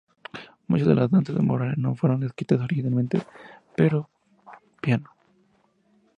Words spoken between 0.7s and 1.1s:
de